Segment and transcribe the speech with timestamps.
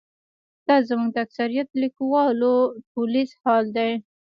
[0.67, 2.53] دا زموږ د اکثریت لیکوالو
[2.91, 3.91] ټولیز حال دی.